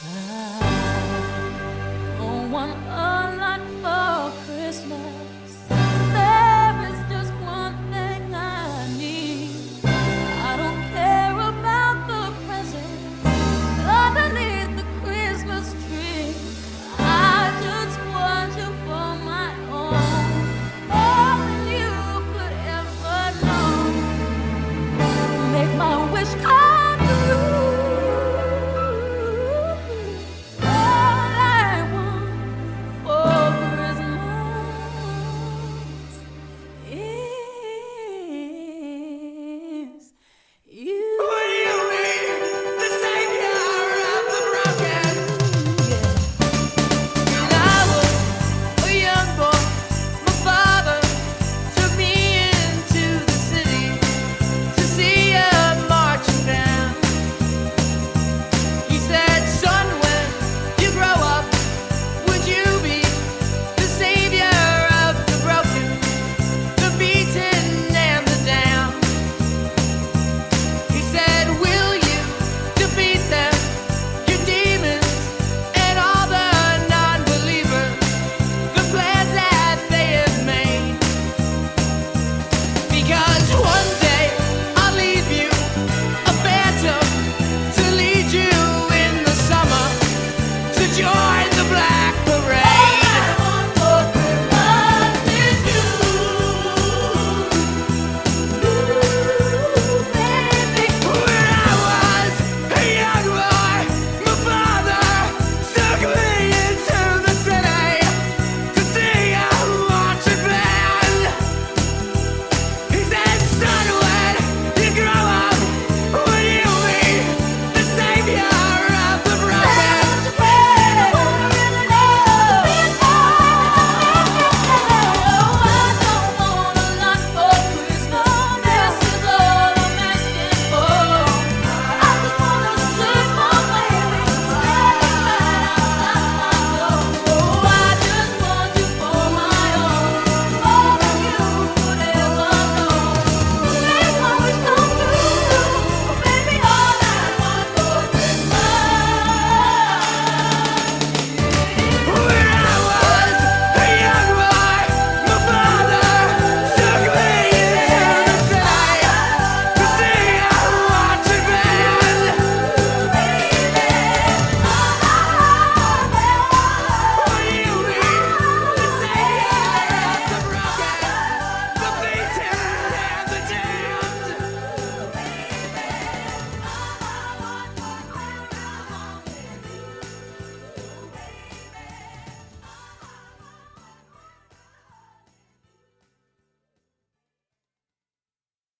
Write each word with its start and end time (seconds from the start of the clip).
Ah. 0.00 0.57